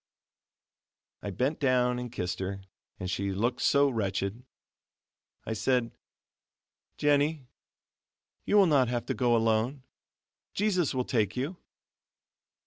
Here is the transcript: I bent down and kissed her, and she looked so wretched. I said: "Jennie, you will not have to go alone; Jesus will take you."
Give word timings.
I 1.21 1.29
bent 1.29 1.59
down 1.59 1.99
and 1.99 2.11
kissed 2.11 2.39
her, 2.39 2.63
and 2.99 3.07
she 3.07 3.31
looked 3.31 3.61
so 3.61 3.87
wretched. 3.87 4.43
I 5.45 5.53
said: 5.53 5.91
"Jennie, 6.97 7.45
you 8.43 8.57
will 8.57 8.65
not 8.65 8.87
have 8.87 9.05
to 9.05 9.13
go 9.13 9.35
alone; 9.35 9.83
Jesus 10.55 10.95
will 10.95 11.05
take 11.05 11.37
you." 11.37 11.57